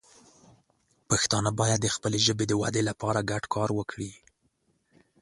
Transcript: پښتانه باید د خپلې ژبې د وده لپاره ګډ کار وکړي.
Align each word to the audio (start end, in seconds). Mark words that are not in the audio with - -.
پښتانه 1.09 1.49
باید 1.59 1.79
د 1.81 1.87
خپلې 1.95 2.19
ژبې 2.27 2.45
د 2.47 2.53
وده 2.61 2.81
لپاره 2.89 3.27
ګډ 3.31 3.43
کار 3.55 3.69
وکړي. 3.79 4.11